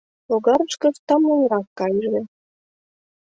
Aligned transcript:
Логарышкышт 0.29 1.01
тамлынрак 1.07 1.67
кайыже. 1.79 2.21